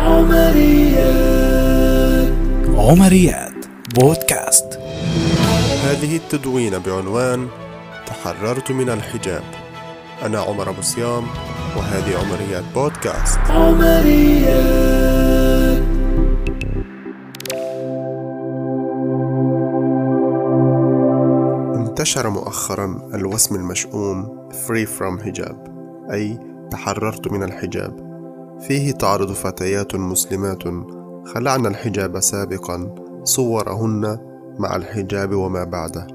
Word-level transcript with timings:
عمريات. 0.00 1.48
عمريات. 2.74 3.66
بودكاست. 3.94 4.78
هذه 5.84 6.16
التدوينة 6.16 6.78
بعنوان 6.78 7.48
تحررت 8.06 8.72
من 8.72 8.90
الحجاب. 8.90 9.42
أنا 10.22 10.40
عمر 10.40 10.70
أبو 10.70 10.82
صيام 10.82 11.24
وهذه 11.76 12.18
عمريات 12.18 12.64
بودكاست. 12.74 13.38
عمريات. 13.38 15.06
انتشر 21.76 22.30
مؤخرا 22.30 23.10
الوسم 23.14 23.54
المشؤوم 23.54 24.48
Free 24.50 24.86
from 24.86 25.22
Hijab 25.24 25.56
أي 26.12 26.38
تحررت 26.70 27.32
من 27.32 27.42
الحجاب. 27.42 28.05
فيه 28.60 28.92
تعرض 28.92 29.32
فتيات 29.32 29.94
مسلمات 29.94 30.62
خلعن 31.34 31.66
الحجاب 31.66 32.20
سابقا 32.20 32.94
صورهن 33.24 34.18
مع 34.58 34.76
الحجاب 34.76 35.34
وما 35.34 35.64
بعده 35.64 36.06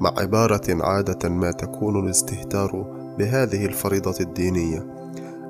مع 0.00 0.12
عبارة 0.18 0.62
عادة 0.68 1.28
ما 1.28 1.50
تكون 1.50 2.04
الاستهتار 2.04 2.70
بهذه 3.18 3.66
الفريضة 3.66 4.16
الدينية 4.20 4.86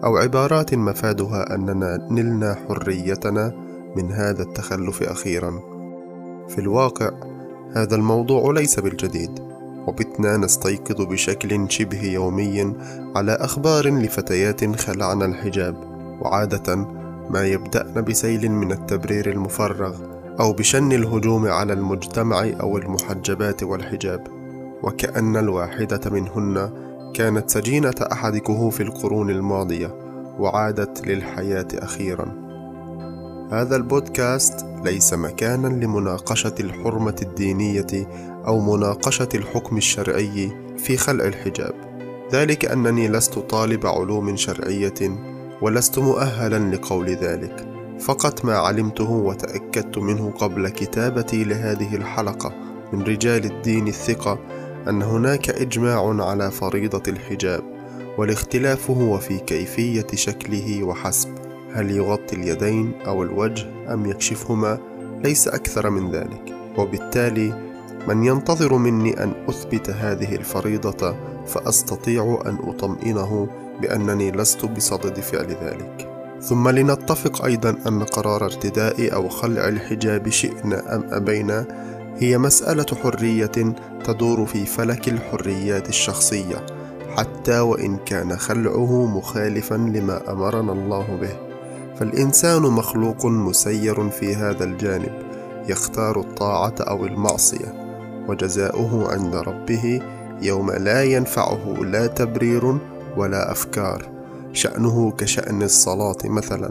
أو 0.05 0.17
عبارات 0.17 0.75
مفادها 0.75 1.55
أننا 1.55 2.09
نلنا 2.11 2.55
حريتنا 2.69 3.53
من 3.97 4.13
هذا 4.13 4.43
التخلف 4.43 5.03
أخيرا. 5.03 5.61
في 6.49 6.59
الواقع 6.59 7.11
هذا 7.73 7.97
الموضوع 7.97 8.53
ليس 8.53 8.81
بالجديد 8.81 9.31
وبتنا 9.87 10.37
نستيقظ 10.37 11.03
بشكل 11.03 11.71
شبه 11.71 12.05
يومي 12.05 12.75
على 13.17 13.33
أخبار 13.33 13.89
لفتيات 13.89 14.77
خلعن 14.81 15.23
الحجاب. 15.23 15.94
وعادة 16.25 16.77
ما 17.31 17.47
يبدأن 17.47 18.05
بسيل 18.05 18.51
من 18.51 18.73
التبرير 18.73 19.31
المفرغ 19.31 19.95
أو 20.41 20.53
بشن 20.53 20.93
الهجوم 20.93 21.47
على 21.47 21.73
المجتمع 21.73 22.51
أو 22.61 22.79
المحجبات 22.79 23.63
والحجاب 23.63 24.27
وكأن 24.83 25.37
الواحدة 25.37 26.11
منهن 26.11 26.71
كانت 27.15 27.51
سجينة 27.51 27.95
أحد 28.13 28.37
كهوف 28.37 28.81
القرون 28.81 29.31
الماضية 29.31 29.95
وعادت 30.39 31.07
للحياة 31.07 31.69
أخيرا. 31.75 32.45
هذا 33.53 33.77
البودكاست 33.77 34.67
ليس 34.85 35.15
مكانا 35.15 35.67
لمناقشة 35.67 36.55
الحرمة 36.61 37.17
الدينية 37.23 38.07
أو 38.47 38.77
مناقشة 38.77 39.29
الحكم 39.35 39.77
الشرعي 39.77 40.53
في 40.79 40.97
خلع 40.97 41.25
الحجاب. 41.25 41.75
ذلك 42.33 42.65
أنني 42.65 43.09
لست 43.09 43.39
طالب 43.39 43.87
علوم 43.87 44.37
شرعية 44.37 44.95
ولست 45.65 45.99
مؤهلا 45.99 46.77
لقول 46.77 47.11
ذلك 47.11 47.67
فقط 48.01 48.45
ما 48.45 48.57
علمته 48.57 49.11
وتأكدت 49.11 49.99
منه 49.99 50.31
قبل 50.31 50.69
كتابتي 50.69 51.45
لهذه 51.45 51.95
الحلقة 51.95 52.53
من 52.93 53.03
رجال 53.03 53.45
الدين 53.45 53.89
الثقة 53.89 54.39
أن 54.89 55.03
هناك 55.03 55.51
إجماع 55.51 56.25
على 56.25 56.51
فريضة 56.51 57.03
الحجاب 57.09 57.63
والاختلاف 58.19 58.91
هو 58.91 59.19
في 59.19 59.39
كيفية 59.39 60.07
شكله 60.15 60.83
وحسب 60.83 61.29
هل 61.73 61.91
يغطي 61.91 62.37
اليدين 62.37 62.93
أو 63.07 63.23
الوجه 63.23 63.67
أم 63.93 64.07
يكشفهما 64.07 64.79
ليس 65.25 65.49
أكثر 65.49 65.91
من 65.91 66.11
ذلك 66.11 66.55
وبالتالي 66.79 67.74
من 68.09 68.25
ينتظر 68.25 68.77
مني 68.77 69.23
أن 69.23 69.33
أثبت 69.49 69.91
هذه 69.91 70.35
الفريضة 70.35 71.17
فأستطيع 71.47 72.43
أن 72.47 72.59
أطمئنه 72.69 73.49
بأنني 73.81 74.31
لست 74.31 74.65
بصدد 74.65 75.21
فعل 75.21 75.57
ذلك. 75.63 76.11
ثم 76.41 76.69
لنتفق 76.69 77.45
أيضا 77.45 77.77
أن 77.87 78.03
قرار 78.03 78.45
ارتداء 78.45 79.15
أو 79.15 79.29
خلع 79.29 79.69
الحجاب 79.69 80.29
شئنا 80.29 80.97
أم 80.97 81.05
أبينا 81.11 81.67
هي 82.19 82.39
مسألة 82.39 82.87
حرية 83.03 83.75
تدور 84.05 84.47
في 84.47 84.67
فلك 84.67 85.09
الحريات 85.09 85.89
الشخصية 85.89 86.67
حتى 87.17 87.61
وإن 87.61 87.97
كان 87.97 88.37
خلعه 88.37 89.07
مخالفا 89.07 89.75
لما 89.75 90.33
أمرنا 90.33 90.73
الله 90.73 91.19
به. 91.21 91.37
فالإنسان 91.97 92.63
مخلوق 92.63 93.27
مسير 93.27 94.11
في 94.11 94.35
هذا 94.35 94.65
الجانب 94.65 95.13
يختار 95.69 96.21
الطاعة 96.21 96.75
أو 96.81 97.07
المعصية. 97.07 97.84
وجزاؤه 98.29 99.13
عند 99.13 99.35
ربه 99.35 100.01
يوم 100.43 100.71
لا 100.71 101.05
ينفعه 101.05 101.75
لا 101.83 102.07
تبرير 102.07 102.79
ولا 103.17 103.53
أفكار. 103.53 104.11
شأنه 104.53 105.11
كشأن 105.11 105.63
الصلاة 105.63 106.17
مثلا. 106.25 106.71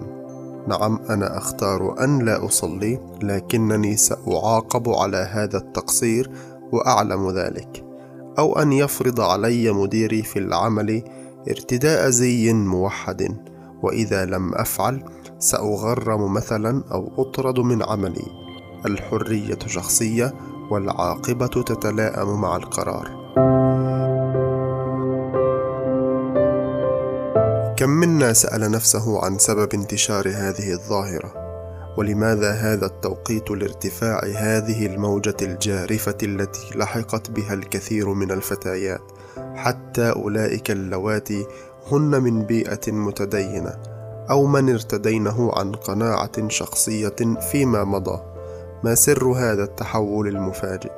نعم 0.68 1.00
أنا 1.10 1.38
أختار 1.38 2.04
أن 2.04 2.20
لا 2.20 2.46
أصلي 2.46 3.00
لكنني 3.22 3.98
سأعاقب 3.98 4.90
على 4.90 5.18
هذا 5.32 5.58
التقصير 5.58 6.32
وأعلم 6.72 7.30
ذلك. 7.30 7.86
أو 8.40 8.60
أن 8.60 8.74
يفرض 8.74 9.22
علي 9.22 9.72
مديري 9.72 10.24
في 10.24 10.40
العمل 10.40 11.04
ارتداء 11.50 12.10
زي 12.10 12.54
موحد. 12.54 13.38
وإذا 13.84 14.26
لم 14.26 14.56
أفعل 14.56 15.04
سأغرم 15.40 16.34
مثلا 16.34 16.84
أو 16.92 17.12
أطرد 17.18 17.60
من 17.60 17.84
عملي. 17.84 18.26
الحرية 18.86 19.60
شخصية 19.68 20.34
والعاقبة 20.74 21.48
تتلائم 21.48 22.42
مع 22.42 22.56
القرار. 22.56 23.24
كم 27.78 27.90
منا 27.90 28.34
سأل 28.34 28.72
نفسه 28.72 29.26
عن 29.26 29.38
سبب 29.38 29.74
انتشار 29.74 30.28
هذه 30.28 30.72
الظاهرة؟ 30.72 31.44
ولماذا 31.98 32.52
هذا 32.52 32.86
التوقيت 32.86 33.52
لارتفاع 33.52 34.22
هذه 34.36 34.86
الموجة 34.86 35.38
الجارفة 35.42 36.18
التي 36.24 36.78
لحقت 36.78 37.32
بها 37.32 37.54
الكثير 37.54 38.14
من 38.14 38.32
الفتيات؟ 38.32 39.02
حتى 39.56 40.12
أولئك 40.12 40.72
اللواتي 40.72 41.46
هن 41.92 42.24
من 42.24 42.44
بيئة 42.44 42.92
متدينة 42.92 43.78
أو 44.30 44.46
من 44.46 44.70
ارتدينه 44.70 45.52
عن 45.56 45.72
قناعة 45.72 46.48
شخصية 46.50 47.16
فيما 47.52 47.84
مضى. 47.84 48.33
ما 48.84 48.96
سر 48.96 49.28
هذا 49.28 49.64
التحول 49.64 50.28
المفاجئ؟ 50.28 50.92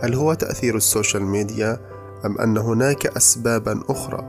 هل 0.00 0.14
هو 0.14 0.34
تأثير 0.34 0.76
ال 0.76 0.83
social 0.83 1.22
media 1.22 1.78
أم 2.26 2.38
أن 2.38 2.58
هناك 2.58 3.06
أسبابا 3.06 3.80
أخرى 3.88 4.24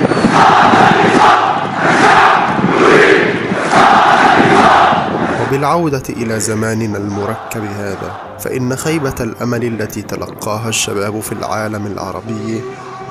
بالعودة 5.51 6.03
إلى 6.09 6.39
زماننا 6.39 6.97
المركب 6.97 7.63
هذا 7.63 8.11
فإن 8.39 8.75
خيبة 8.75 9.15
الأمل 9.19 9.63
التي 9.63 10.01
تلقاها 10.01 10.69
الشباب 10.69 11.19
في 11.19 11.31
العالم 11.31 11.87
العربي 11.87 12.61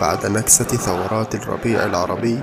بعد 0.00 0.26
نكسة 0.26 0.64
ثورات 0.64 1.34
الربيع 1.34 1.84
العربي 1.84 2.40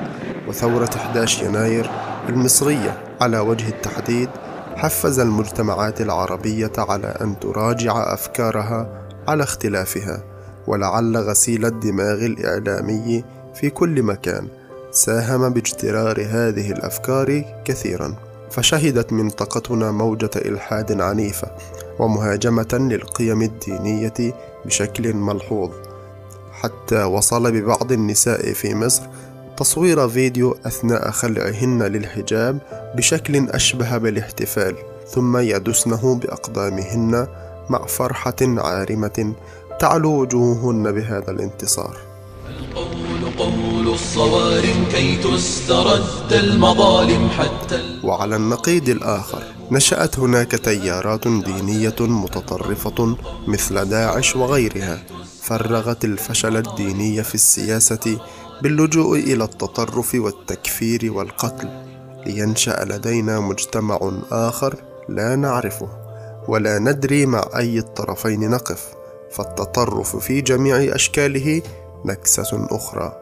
وثورة 0.47 0.89
11 0.95 1.45
يناير 1.45 1.89
المصرية 2.29 3.03
على 3.21 3.39
وجه 3.39 3.69
التحديد 3.69 4.29
حفز 4.75 5.19
المجتمعات 5.19 6.01
العربية 6.01 6.71
على 6.77 7.07
أن 7.21 7.39
تراجع 7.39 8.13
أفكارها 8.13 9.07
على 9.27 9.43
اختلافها 9.43 10.23
ولعل 10.67 11.17
غسيل 11.17 11.65
الدماغ 11.65 12.25
الإعلامي 12.25 13.23
في 13.55 13.69
كل 13.69 14.03
مكان 14.03 14.47
ساهم 14.91 15.49
باجترار 15.49 16.21
هذه 16.21 16.71
الأفكار 16.71 17.43
كثيرا. 17.65 18.15
فشهدت 18.51 19.13
منطقتنا 19.13 19.91
موجة 19.91 20.29
إلحاد 20.35 21.01
عنيفة 21.01 21.47
ومهاجمة 21.99 22.67
للقيم 22.73 23.41
الدينية 23.41 24.33
بشكل 24.65 25.13
ملحوظ. 25.13 25.71
حتى 26.63 27.03
وصل 27.03 27.51
ببعض 27.51 27.91
النساء 27.91 28.53
في 28.53 28.75
مصر 28.75 29.03
تصوير 29.57 30.09
فيديو 30.09 30.57
أثناء 30.65 31.11
خلعهن 31.11 31.83
للحجاب 31.83 32.59
بشكل 32.95 33.49
أشبه 33.49 33.97
بالاحتفال 33.97 34.75
ثم 35.07 35.37
يدسنه 35.37 36.15
بأقدامهن 36.15 37.27
مع 37.69 37.85
فرحة 37.85 38.35
عارمة 38.41 39.33
تعلو 39.79 40.21
وجوههن 40.21 40.91
بهذا 40.91 41.31
الانتصار. 41.31 41.97
القول 42.49 43.37
قول 43.37 43.93
الصوارم 43.93 44.85
كي 44.91 45.15
تسترد 45.15 46.33
المظالم 46.33 47.29
حتى 47.29 47.99
وعلى 48.03 48.35
النقيض 48.35 48.89
الآخر 48.89 49.43
نشأت 49.71 50.19
هناك 50.19 50.51
تيارات 50.51 51.27
دينية 51.27 51.95
متطرفة 51.99 53.15
مثل 53.47 53.85
داعش 53.85 54.35
وغيرها 54.35 55.03
فرغت 55.43 56.05
الفشل 56.05 56.57
الديني 56.57 57.23
في 57.23 57.35
السياسة 57.35 58.19
باللجوء 58.61 59.19
إلى 59.19 59.43
التطرف 59.43 60.15
والتكفير 60.15 61.13
والقتل 61.13 61.69
لينشأ 62.25 62.85
لدينا 62.85 63.39
مجتمع 63.39 64.11
آخر 64.31 64.75
لا 65.09 65.35
نعرفه 65.35 65.87
ولا 66.47 66.79
ندري 66.79 67.25
مع 67.25 67.45
أي 67.55 67.79
الطرفين 67.79 68.49
نقف 68.49 68.93
فالتطرف 69.31 70.15
في 70.15 70.41
جميع 70.41 70.95
أشكاله 70.95 71.61
نكسة 72.05 72.67
أخرى. 72.71 73.13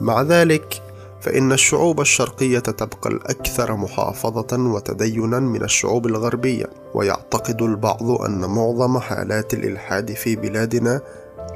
مع 0.00 0.22
ذلك 0.22 0.82
فإن 1.20 1.52
الشعوب 1.52 2.00
الشرقية 2.00 2.58
تبقى 2.58 3.10
الأكثر 3.10 3.76
محافظة 3.76 4.56
وتدينا 4.58 5.38
من 5.38 5.62
الشعوب 5.62 6.06
الغربية 6.06 6.66
ويعتقد 6.94 7.62
البعض 7.62 8.10
أن 8.10 8.40
معظم 8.40 8.98
حالات 8.98 9.54
الإلحاد 9.54 10.12
في 10.12 10.36
بلادنا 10.36 11.00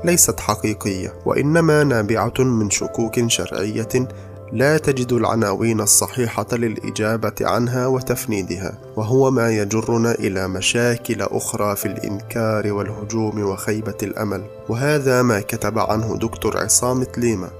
ليست 0.04 0.40
حقيقية 0.40 1.14
وإنما 1.26 1.84
نابعة 1.84 2.34
من 2.38 2.70
شكوك 2.70 3.28
شرعية 3.28 4.08
لا 4.52 4.78
تجد 4.78 5.12
العناوين 5.12 5.80
الصحيحة 5.80 6.46
للإجابة 6.52 7.34
عنها 7.40 7.86
وتفنيدها، 7.86 8.78
وهو 8.96 9.30
ما 9.30 9.50
يجرنا 9.50 10.12
إلى 10.12 10.48
مشاكل 10.48 11.22
أخرى 11.22 11.76
في 11.76 11.86
الإنكار 11.86 12.72
والهجوم 12.72 13.42
وخيبة 13.42 13.96
الأمل، 14.02 14.44
وهذا 14.68 15.22
ما 15.22 15.40
كتب 15.40 15.78
عنه 15.78 16.16
دكتور 16.16 16.58
عصام 16.58 17.02
تليمة، 17.02 17.50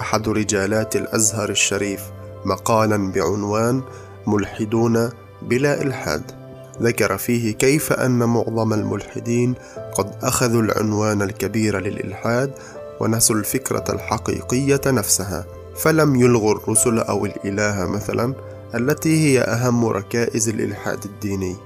أحد 0.00 0.28
رجالات 0.28 0.96
الأزهر 0.96 1.50
الشريف، 1.50 2.00
مقالا 2.44 3.12
بعنوان 3.12 3.82
ملحدون 4.26 5.10
بلا 5.42 5.82
إلحاد. 5.82 6.35
ذكر 6.82 7.16
فيه 7.16 7.54
كيف 7.54 7.92
أن 7.92 8.18
معظم 8.18 8.72
الملحدين 8.72 9.54
قد 9.94 10.12
أخذوا 10.22 10.62
العنوان 10.62 11.22
الكبير 11.22 11.80
للإلحاد 11.80 12.52
ونسوا 13.00 13.36
الفكرة 13.36 13.84
الحقيقية 13.88 14.80
نفسها 14.86 15.44
فلم 15.76 16.16
يلغوا 16.16 16.54
الرسل 16.54 16.98
أو 16.98 17.26
الإله 17.26 17.86
مثلا 17.86 18.34
التي 18.74 19.24
هي 19.26 19.40
أهم 19.40 19.84
ركائز 19.86 20.48
الإلحاد 20.48 21.04
الديني. 21.04 21.56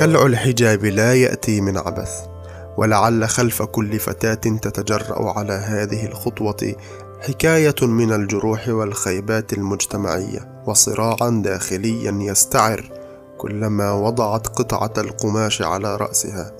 خلع 0.00 0.26
الحجاب 0.26 0.84
لا 0.84 1.14
يأتي 1.14 1.60
من 1.60 1.78
عبث 1.78 2.10
ولعل 2.76 3.28
خلف 3.28 3.62
كل 3.62 3.98
فتاة 3.98 4.34
تتجرأ 4.34 5.38
على 5.38 5.52
هذه 5.52 6.06
الخطوة 6.06 6.74
حكاية 7.20 7.74
من 7.82 8.12
الجروح 8.12 8.68
والخيبات 8.68 9.52
المجتمعية 9.52 10.62
وصراعا 10.66 11.42
داخليا 11.44 12.18
يستعر 12.20 12.90
كلما 13.38 13.92
وضعت 13.92 14.46
قطعة 14.46 14.92
القماش 14.98 15.62
على 15.62 15.96
رأسها. 15.96 16.52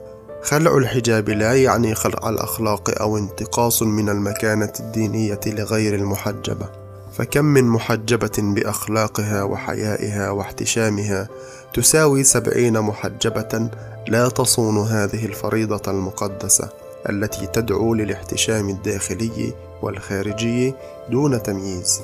خلع 0.42 0.76
الحجاب 0.76 1.28
لا 1.28 1.54
يعني 1.54 1.94
خلع 1.94 2.28
الأخلاق 2.28 3.00
أو 3.00 3.18
انتقاص 3.18 3.82
من 3.82 4.08
المكانة 4.08 4.72
الدينية 4.80 5.40
لغير 5.46 5.94
المحجبة. 5.94 6.68
فكم 7.12 7.44
من 7.44 7.64
محجبة 7.64 8.38
بأخلاقها 8.38 9.42
وحيائها 9.42 10.30
واحتشامها 10.30 11.28
تساوي 11.74 12.24
سبعين 12.24 12.80
محجبة 12.80 13.70
لا 14.08 14.28
تصون 14.28 14.78
هذه 14.78 15.26
الفريضة 15.26 15.90
المقدسة. 15.90 16.85
التي 17.10 17.46
تدعو 17.46 17.94
للاحتشام 17.94 18.68
الداخلي 18.68 19.52
والخارجي 19.82 20.74
دون 21.10 21.42
تمييز. 21.42 22.00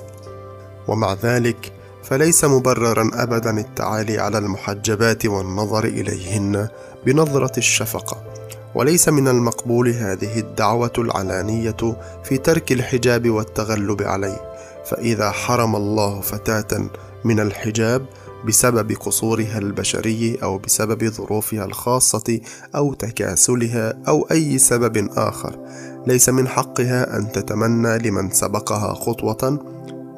ومع 0.88 1.16
ذلك 1.22 1.72
فليس 2.02 2.44
مبررا 2.44 3.10
ابدا 3.14 3.60
التعالي 3.60 4.18
على 4.18 4.38
المحجبات 4.38 5.26
والنظر 5.26 5.84
إليهن 5.84 6.68
بنظرة 7.06 7.58
الشفقة 7.58 8.16
وليس 8.74 9.08
من 9.08 9.28
المقبول 9.28 9.88
هذه 9.88 10.38
الدعوة 10.38 10.92
العلانية 10.98 11.96
في 12.24 12.38
ترك 12.38 12.72
الحجاب 12.72 13.30
والتغلب 13.30 14.02
عليه 14.02 14.54
فإذا 14.84 15.30
حرم 15.30 15.76
الله 15.76 16.20
فتاة 16.20 16.90
من 17.24 17.40
الحجاب 17.40 18.06
بسبب 18.46 18.92
قصورها 18.92 19.58
البشري 19.58 20.38
أو 20.42 20.58
بسبب 20.58 21.08
ظروفها 21.08 21.64
الخاصة 21.64 22.40
أو 22.76 22.94
تكاسلها 22.94 23.94
أو 24.08 24.26
أي 24.30 24.58
سبب 24.58 25.08
آخر. 25.16 25.58
ليس 26.06 26.28
من 26.28 26.48
حقها 26.48 27.16
أن 27.16 27.32
تتمنى 27.32 27.98
لمن 27.98 28.30
سبقها 28.30 28.94
خطوة 28.94 29.58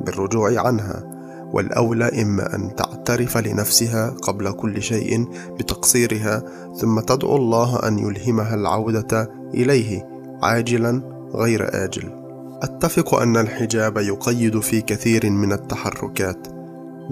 بالرجوع 0.00 0.60
عنها. 0.66 1.14
والأولى 1.52 2.22
إما 2.22 2.54
أن 2.54 2.76
تعترف 2.76 3.38
لنفسها 3.38 4.10
قبل 4.10 4.52
كل 4.52 4.82
شيء 4.82 5.28
بتقصيرها 5.58 6.42
ثم 6.80 7.00
تدعو 7.00 7.37
الله 7.37 7.88
أن 7.88 7.98
يلهمها 7.98 8.54
العودة 8.54 9.30
إليه 9.54 10.08
عاجلا 10.42 11.02
غير 11.34 11.84
آجل. 11.84 12.12
أتفق 12.62 13.14
أن 13.14 13.37
الحجاب 13.37 13.98
يقيد 13.98 14.60
في 14.60 14.80
كثير 14.80 15.30
من 15.30 15.52
التحركات. 15.52 16.53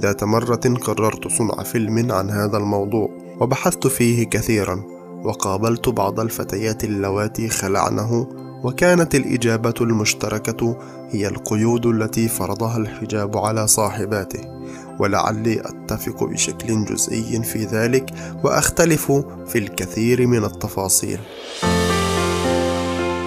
ذات 0.00 0.24
مرة 0.24 0.76
قررت 0.82 1.28
صنع 1.28 1.62
فيلم 1.62 2.12
عن 2.12 2.30
هذا 2.30 2.56
الموضوع 2.56 3.08
وبحثت 3.40 3.86
فيه 3.86 4.24
كثيرا 4.24 4.82
وقابلت 5.24 5.88
بعض 5.88 6.20
الفتيات 6.20 6.84
اللواتي 6.84 7.48
خلعنه 7.48 8.26
وكانت 8.64 9.14
الإجابة 9.14 9.74
المشتركة 9.80 10.76
هي 11.10 11.28
القيود 11.28 11.86
التي 11.86 12.28
فرضها 12.28 12.76
الحجاب 12.76 13.36
على 13.36 13.66
صاحباته. 13.66 14.40
ولعلي 14.98 15.60
أتفق 15.60 16.24
بشكل 16.24 16.84
جزئي 16.84 17.42
في 17.42 17.64
ذلك 17.64 18.10
وأختلف 18.44 19.12
في 19.46 19.58
الكثير 19.58 20.26
من 20.26 20.44
التفاصيل. 20.44 21.18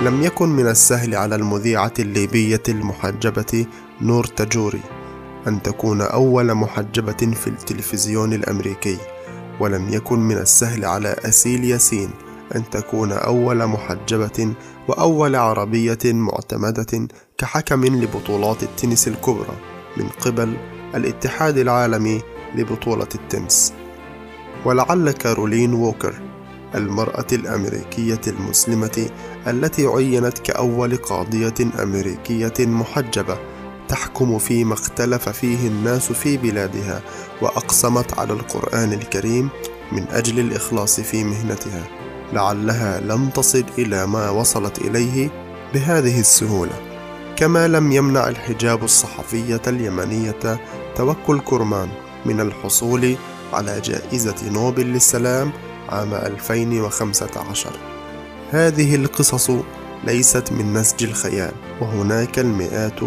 لم 0.01 0.23
يكن 0.23 0.49
من 0.49 0.67
السهل 0.67 1.15
على 1.15 1.35
المذيعة 1.35 1.93
الليبية 1.99 2.63
المحجبة 2.69 3.65
نور 4.01 4.23
تجوري. 4.23 4.81
أن 5.47 5.61
تكون 5.61 6.01
أول 6.01 6.53
محجبة 6.53 7.33
في 7.33 7.47
التلفزيون 7.47 8.33
الأمريكي 8.33 8.97
ولم 9.59 9.89
يكن 9.89 10.19
من 10.19 10.37
السهل 10.37 10.85
على 10.85 11.15
أسيل 11.25 11.63
ياسين 11.63 12.09
أن 12.55 12.69
تكون 12.69 13.11
أول 13.11 13.67
محجبة 13.67 14.53
وأول 14.87 15.35
عربية 15.35 15.99
معتمدة 16.05 17.07
كحكم 17.37 17.85
لبطولات 17.85 18.63
التنس 18.63 19.07
الكبرى 19.07 19.55
من 19.97 20.07
قبل 20.09 20.57
الاتحاد 20.95 21.57
العالمي 21.57 22.21
لبطولة 22.55 23.07
التنس. 23.15 23.73
ولعل 24.65 25.11
كارولين 25.11 25.73
ووكر 25.73 26.13
المرأة 26.75 27.27
الأمريكية 27.33 28.21
المسلمة 28.27 29.09
التي 29.47 29.85
عينت 29.85 30.39
كأول 30.39 30.97
قاضية 30.97 31.53
أمريكية 31.83 32.53
محجبة 32.59 33.37
تحكم 33.89 34.37
فيما 34.37 34.73
اختلف 34.73 35.29
فيه 35.29 35.67
الناس 35.67 36.11
في 36.11 36.37
بلادها 36.37 37.01
وأقسمت 37.41 38.19
على 38.19 38.33
القرآن 38.33 38.93
الكريم 38.93 39.49
من 39.91 40.05
أجل 40.11 40.39
الإخلاص 40.39 40.99
في 40.99 41.23
مهنتها 41.23 41.83
لعلها 42.33 42.99
لم 42.99 43.29
تصل 43.29 43.65
إلى 43.77 44.07
ما 44.07 44.29
وصلت 44.29 44.77
إليه 44.77 45.29
بهذه 45.73 46.19
السهولة. 46.19 46.95
كما 47.35 47.67
لم 47.67 47.91
يمنع 47.91 48.27
الحجاب 48.27 48.83
الصحفية 48.83 49.61
اليمنية 49.67 50.59
توكل 50.95 51.39
كرمان 51.39 51.89
من 52.25 52.41
الحصول 52.41 53.15
على 53.53 53.81
جائزة 53.81 54.49
نوبل 54.51 54.85
للسلام 54.85 55.51
عام 55.89 56.13
2015 56.13 57.69
هذه 58.51 58.95
القصص 58.95 59.51
ليست 60.03 60.51
من 60.51 60.73
نسج 60.73 61.03
الخيال 61.03 61.51
وهناك 61.81 62.39
المئات 62.39 62.99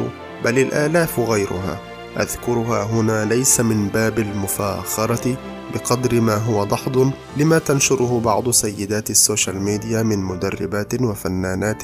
بل 0.44 0.58
الآلاف 0.58 1.20
غيرها. 1.20 1.80
أذكرها 2.16 2.82
هنا 2.82 3.24
ليس 3.24 3.60
من 3.60 3.88
باب 3.88 4.18
المفاخرة 4.18 5.36
بقدر 5.74 6.20
ما 6.20 6.36
هو 6.36 6.64
دحض 6.64 7.12
لما 7.36 7.58
تنشره 7.58 8.20
بعض 8.24 8.50
سيدات 8.50 9.10
ال 9.10 9.18
social 9.18 9.62
media 9.62 10.02
من 10.02 10.18
مدربات 10.18 11.02
وفنانات 11.02 11.82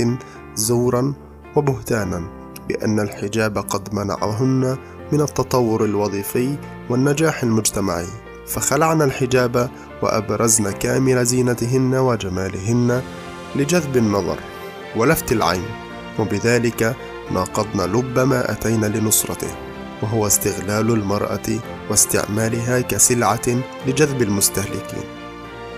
زورا 0.55 1.15
وبهتانا 1.57 2.31
بأن 2.69 3.01
الحجاب 3.01 3.59
قد 3.59 3.95
منعهن 3.95 4.77
من 5.13 5.21
التطور 5.21 5.85
الوظيفي 5.85 6.57
والنجاح 6.91 7.43
المجتمعي. 7.43 8.07
فخلعن 8.47 9.03
الحجاب 9.03 9.71
وأبرزن 10.03 10.71
كامل 10.71 11.25
زينتهن 11.25 11.95
وجمالهن 11.95 13.03
لجذب 13.57 13.97
النظر 13.97 14.39
ولفت 14.97 15.33
العين 15.33 15.65
وبذلك 16.19 16.97
ناقضن 17.31 17.93
لب 17.93 18.19
ما 18.19 18.53
أتينا 18.53 18.87
لنصرته 18.87 19.51
وهو 20.03 20.27
استغلال 20.27 20.91
المرأة 20.91 21.59
واستعمالها 21.91 22.81
كسلعة 22.81 23.63
لجذب 23.87 24.23
المستهلكين. 24.23 25.05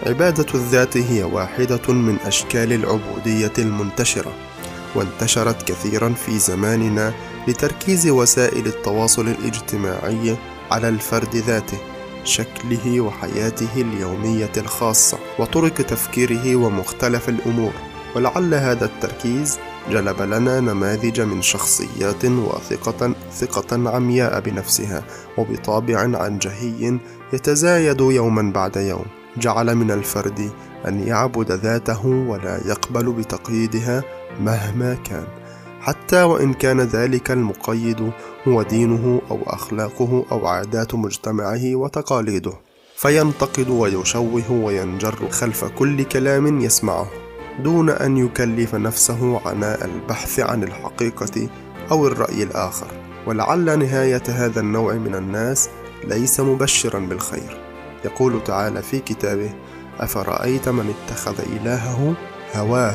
عبادة 0.06 0.46
الذات 0.54 0.96
هي 0.96 1.22
واحدة 1.22 1.92
من 1.92 2.16
أشكال 2.24 2.72
العبودية 2.72 3.52
المنتشرة 3.58 4.32
وانتشرت 4.94 5.62
كثيرا 5.62 6.08
في 6.08 6.38
زماننا 6.38 7.12
لتركيز 7.48 8.08
وسائل 8.08 8.66
التواصل 8.66 9.28
الاجتماعي 9.28 10.36
على 10.70 10.88
الفرد 10.88 11.36
ذاته 11.36 11.78
شكله 12.24 13.00
وحياته 13.00 13.68
اليومية 13.76 14.52
الخاصة 14.56 15.18
وطرق 15.38 15.74
تفكيره 15.74 16.56
ومختلف 16.56 17.28
الأمور. 17.28 17.72
ولعل 18.16 18.54
هذا 18.54 18.84
التركيز 18.84 19.58
جلب 19.90 20.22
لنا 20.22 20.60
نماذج 20.60 21.20
من 21.20 21.42
شخصيات 21.42 22.24
واثقة 22.24 23.12
ثقة 23.32 23.90
عمياء 23.90 24.40
بنفسها 24.40 25.04
وبطابع 25.38 25.98
عنجهي 25.98 26.98
يتزايد 27.32 28.00
يوما 28.00 28.52
بعد 28.52 28.76
يوم. 28.76 29.04
جعل 29.36 29.74
من 29.74 29.90
الفرد 29.90 30.50
أن 30.88 31.06
يعبد 31.08 31.52
ذاته 31.52 32.06
ولا 32.06 32.60
يقبل 32.66 33.12
بتقييدها 33.12 34.04
مهما 34.40 34.94
كان. 34.94 35.26
حتى 35.80 36.22
وإن 36.22 36.54
كان 36.54 36.80
ذلك 36.80 37.30
المقيد 37.30 38.12
هو 38.48 38.62
دينه 38.62 39.20
أو 39.30 39.38
أخلاقه 39.46 40.24
أو 40.32 40.46
عادات 40.46 40.94
مجتمعه 40.94 41.74
وتقاليده. 41.74 42.52
فينتقد 42.96 43.68
ويشوه 43.68 44.52
وينجر 44.52 45.30
خلف 45.30 45.64
كل 45.64 46.02
كلام 46.02 46.60
يسمعه. 46.60 47.25
دون 47.64 47.90
أن 47.90 48.16
يكلف 48.16 48.74
نفسه 48.74 49.40
عناء 49.48 49.84
البحث 49.84 50.40
عن 50.40 50.62
الحقيقة 50.62 51.48
أو 51.90 52.06
الرأي 52.06 52.42
الآخر. 52.42 52.86
ولعل 53.26 53.78
نهاية 53.78 54.22
هذا 54.28 54.60
النوع 54.60 54.94
من 54.94 55.14
الناس 55.14 55.68
ليس 56.04 56.40
مبشرا 56.40 56.98
بالخير. 56.98 57.60
يقول 58.04 58.44
تعالى 58.44 58.82
في 58.82 58.98
كتابه 58.98 59.54
أفرأيت 60.00 60.68
من 60.68 60.94
اتخذ 60.94 61.34
إلهه 61.52 62.14
هواه؟ 62.54 62.94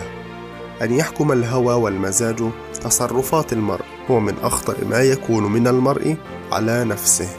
أن 0.82 0.94
يحكم 0.94 1.32
الهوى 1.32 1.74
والمزاج 1.74 2.44
تصرفات 2.84 3.54
المرء 3.54 3.86
هو 4.12 4.20
من 4.20 4.34
أخطر 4.44 4.76
ما 4.90 5.02
يكون 5.02 5.52
من 5.52 5.68
المرء 5.68 6.16
على 6.52 6.84
نفسه. 6.84 7.30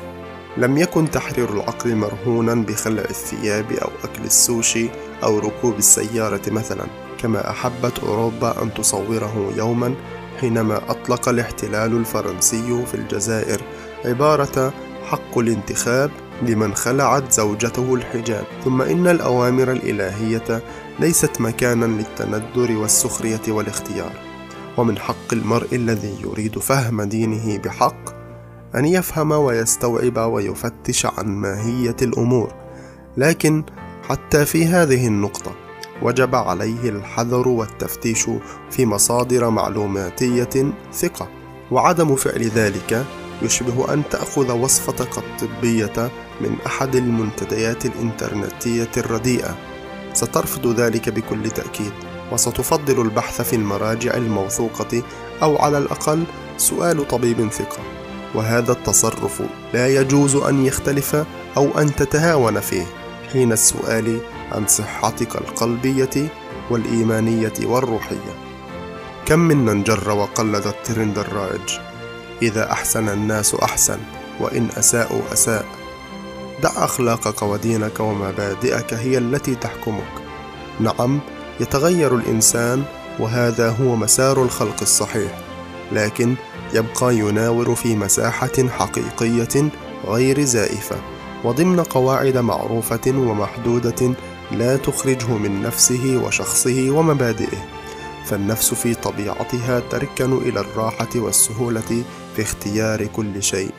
لم 0.56 0.78
يكن 0.78 1.10
تحرير 1.10 1.54
العقل 1.54 1.96
مرهونا 1.96 2.54
بخلع 2.54 3.02
الثياب 3.02 3.72
أو 3.72 3.88
أكل 4.04 4.24
السوشي 4.24 4.88
أو 5.22 5.38
ركوب 5.38 5.78
السيارة 5.78 6.42
مثلا. 6.50 6.84
كما 7.22 7.50
أحبت 7.50 7.98
أوروبا 7.98 8.62
أن 8.62 8.74
تصوره 8.74 9.52
يوما 9.56 9.94
حينما 10.40 10.90
أطلق 10.90 11.28
الاحتلال 11.28 11.96
الفرنسي 11.96 12.84
في 12.86 12.94
الجزائر 12.94 13.60
عبارة 14.04 14.72
حق 15.04 15.38
الانتخاب 15.38 16.10
لمن 16.42 16.74
خلعت 16.74 17.32
زوجته 17.32 17.94
الحجاب. 17.94 18.44
ثم 18.64 18.82
إن 18.82 19.06
الأوامر 19.06 19.72
الإلهية 19.72 20.62
ليست 21.00 21.40
مكانا 21.40 21.84
للتندر 21.84 22.76
والسخرية 22.76 23.40
والاختيار. 23.48 24.12
ومن 24.76 24.98
حق 24.98 25.32
المرء 25.32 25.74
الذي 25.74 26.16
يريد 26.22 26.58
فهم 26.58 27.02
دينه 27.02 27.58
بحق 27.58 28.22
أن 28.74 28.84
يفهم 28.84 29.32
ويستوعب 29.32 30.16
ويفتش 30.16 31.06
عن 31.06 31.26
ماهية 31.26 31.96
الأمور. 32.02 32.54
لكن 33.16 33.64
حتى 34.08 34.44
في 34.44 34.66
هذه 34.66 35.06
النقطة 35.06 35.61
وجب 36.02 36.34
عليه 36.34 36.88
الحذر 36.88 37.48
والتفتيش 37.48 38.26
في 38.70 38.86
مصادر 38.86 39.50
معلوماتية 39.50 40.72
ثقة. 40.92 41.28
وعدم 41.70 42.16
فعل 42.16 42.42
ذلك 42.42 43.04
يشبه 43.42 43.94
أن 43.94 44.02
تأخذ 44.10 44.52
وصفتك 44.52 45.18
الطبية 45.18 46.10
من 46.40 46.56
أحد 46.66 46.96
المنتديات 46.96 47.86
الإنترنتية 47.86 48.90
الرديئة. 48.96 49.56
سترفض 50.14 50.80
ذلك 50.80 51.08
بكل 51.08 51.50
تأكيد 51.50 51.92
وستفضل 52.32 53.00
البحث 53.02 53.40
في 53.40 53.56
المراجع 53.56 54.14
الموثوقة 54.14 55.02
أو 55.42 55.56
على 55.56 55.78
الأقل 55.78 56.24
سؤال 56.56 57.08
طبيب 57.08 57.48
ثقة. 57.50 57.78
وهذا 58.34 58.72
التصرف 58.72 59.42
لا 59.74 59.88
يجوز 59.88 60.36
أن 60.36 60.66
يختلف 60.66 61.24
أو 61.56 61.78
أن 61.78 61.94
تتهاون 61.94 62.60
فيه 62.60 62.84
حين 63.32 63.52
السؤال 63.52 64.18
عن 64.52 64.66
صحتك 64.66 65.36
القلبية 65.36 66.28
والإيمانية 66.70 67.52
والروحية. 67.62 68.34
كم 69.26 69.38
منا 69.38 69.72
انجر 69.72 70.10
وقلد 70.10 70.66
الترند 70.66 71.18
الرائج 71.18 71.78
إذا 72.42 72.72
أحسن 72.72 73.08
الناس 73.08 73.54
أحسن 73.54 73.98
وإن 74.40 74.68
أساءوا 74.78 75.22
أساء. 75.32 75.66
دع 76.62 76.70
أخلاقك 76.76 77.42
ودينك 77.42 78.00
ومبادئك 78.00 78.94
هي 78.94 79.18
التي 79.18 79.54
تحكمك. 79.54 80.12
نعم 80.80 81.20
يتغير 81.60 82.16
الإنسان 82.16 82.82
وهذا 83.18 83.70
هو 83.70 83.96
مسار 83.96 84.42
الخلق 84.42 84.76
الصحيح. 84.82 85.38
لكن 85.92 86.34
يبقى 86.74 87.16
يناور 87.16 87.74
في 87.74 87.96
مساحة 87.96 88.68
حقيقية 88.68 89.68
غير 90.06 90.44
زائفة 90.44 90.96
وضمن 91.44 91.80
قواعد 91.80 92.36
معروفة 92.36 93.00
ومحدودة 93.06 94.14
لا 94.58 94.76
تخرجه 94.76 95.36
من 95.36 95.62
نفسه 95.62 96.22
وشخصه 96.24 96.90
ومبادئه 96.90 97.58
فالنفس 98.24 98.74
في 98.74 98.94
طبيعتها 98.94 99.80
تركن 99.80 100.32
إلى 100.32 100.60
الراحة 100.60 101.08
والسهولة 101.16 102.04
في 102.36 102.42
اختيار 102.42 103.06
كل 103.06 103.42
شيء 103.42 103.70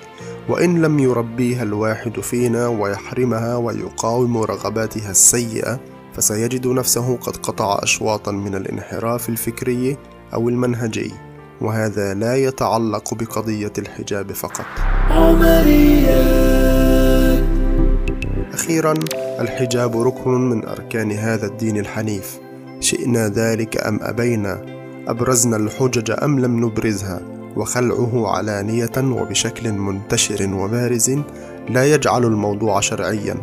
وإن 0.50 0.82
لم 0.82 1.00
يربيها 1.00 1.63
الواحد 1.63 2.20
فينا 2.20 2.68
ويحرمها 2.68 3.56
ويقاوم 3.56 4.38
رغباتها 4.38 5.12
السيئة 5.12 5.80
فسيجد 6.13 6.68
نفسه 6.68 7.18
قد 7.18 7.38
قطع 7.38 7.80
اشواطا 7.84 8.32
من 8.32 8.56
الانحراف 8.56 9.30
الفكري 9.30 9.98
أو 10.34 10.50
المنهجي 10.50 11.12
وهذا 11.62 12.13
لا 12.13 12.36
يتعلق 12.36 13.13
بقضية 13.13 13.74
الحجاب 13.77 14.32
فقط. 14.32 14.65
أخيرا 18.53 18.94
الحجاب 19.40 20.02
ركن 20.02 20.50
من 20.50 20.66
أركان 20.66 21.12
هذا 21.12 21.46
الدين 21.46 21.78
الحنيف. 21.78 22.40
شئنا 22.80 23.28
ذلك 23.28 23.88
أم 23.88 24.00
أبينا؟ 24.02 24.62
أبرزنا 25.08 25.58
الحجج 25.58 26.13
أم 26.24 26.40
لم 26.40 26.66
نبرزها؟ 26.66 27.22
وخلعه 27.56 28.28
علانية 28.28 28.92
وبشكل 28.98 29.72
منتشر 29.72 30.56
وبارز 30.56 31.12
لا 31.70 31.94
يجعل 31.94 32.24
الموضوع 32.25 32.80
شرعيا. 32.80 33.36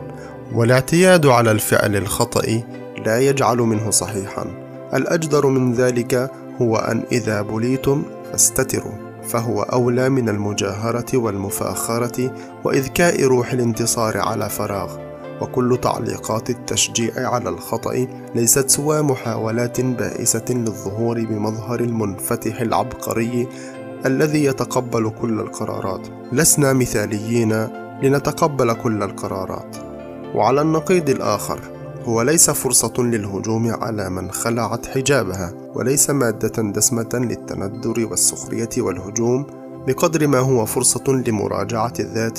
والاعتياد 0.55 1.27
على 1.27 1.51
الفعل 1.51 1.97
الخطأ 1.97 2.63
لا 3.07 3.19
يجعل 3.19 3.59
منه 3.59 3.91
صحيحا. 3.91 4.47
الأجدر 4.95 5.47
من 5.47 5.73
ذلك 5.73 6.31
هو 6.61 6.77
أن 6.77 7.03
إذا 7.13 7.43
بليتم 7.43 8.03
فاستتروا 8.33 8.93
فهو 9.29 9.63
أولى 9.63 10.09
من 10.09 10.29
المجاهرة 10.29 11.17
والمفاخرة 11.19 12.35
وإذكاء 12.65 13.25
روح 13.25 13.53
الانتصار 13.53 14.19
على 14.19 14.49
فراغ. 14.49 15.10
وكل 15.41 15.79
تعليقات 15.83 16.51
التشجيع 16.51 17.13
على 17.29 17.49
الخطأ 17.49 18.07
ليست 18.35 18.71
سوى 18.71 19.03
محاولات 19.03 19.81
بائسة 19.81 20.45
للظهور 20.51 21.25
بمظهر 21.25 21.81
المنفتح 21.81 22.61
العبقري 22.61 23.49
الذي 24.07 24.45
يتقبل 24.45 25.11
كل 25.21 25.41
القرارات. 25.41 26.09
لسنا 26.33 26.73
مثاليين 26.73 27.53
لنتقبل 28.03 28.73
كل 28.73 29.03
القرارات. 29.03 29.77
وعلى 30.35 30.61
النقيض 30.63 31.11
الآخر 31.11 31.61
هو 32.05 32.23
ليس 32.23 32.51
فرصة 32.51 32.93
للهجوم 32.99 33.75
على 33.75 34.11
من 34.11 34.31
خلعت 34.31 34.87
حجابها 34.87 35.55
وليس 35.75 36.11
مادة 36.11 36.63
دسمة 36.63 37.09
للتندر 37.15 38.07
والسخرية 38.11 38.69
والهجوم 38.79 39.47
بقدر 39.87 40.27
ما 40.27 40.39
هو 40.39 40.67
فرصة 40.67 41.05
لمراجعة 41.09 41.93
الذات 42.01 42.39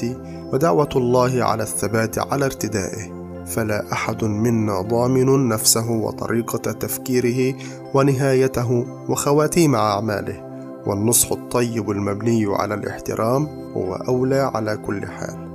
ودعوة 0.54 0.90
الله 0.96 1.44
على 1.44 1.64
الثبات 1.64 2.20
على 2.20 2.46
ارتدائه. 2.46 3.22
فلا 3.46 3.92
أحد 3.94 4.24
منا 4.24 4.82
ضامن 4.82 5.48
نفسه 5.48 5.92
وطريقة 5.92 6.72
تفكيره 6.72 7.56
ونهايته 7.94 8.86
وخواتيم 9.10 9.76
أعماله. 9.76 10.52
والنصح 10.86 11.32
الطيب 11.32 11.92
المبني 11.92 12.46
على 12.46 12.74
الاحترام 12.74 13.46
هو 13.74 13.94
أولى 13.94 14.52
على 14.54 14.78
كل 14.78 15.06
حال. 15.06 15.52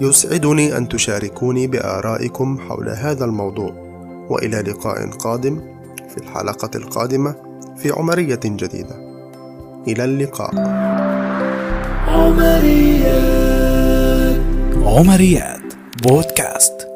يسعدني 0.00 0.76
أن 0.76 0.88
تشاركوني 0.88 1.66
بآرائكم 1.66 2.58
حول 2.58 2.88
هذا 2.88 3.24
الموضوع. 3.24 3.72
وإلى 4.30 4.60
لقاء 4.60 5.10
قادم 5.10 5.60
في 6.08 6.18
الحلقة 6.18 6.70
القادمة 6.74 7.34
في 7.76 7.90
عمرية 7.90 8.40
جديدة. 8.44 9.09
إلى 9.88 10.04
اللقاء. 10.04 10.54
عمريات. 14.84 15.60
بودكاست. 16.02 16.89